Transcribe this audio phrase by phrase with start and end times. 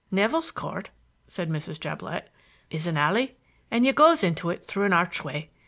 [0.09, 0.89] "Nevill's Court,"
[1.27, 1.79] said Mrs.
[1.79, 2.31] Jablett,
[2.71, 3.37] "is a alley,
[3.69, 5.51] and you goes into it through a archway.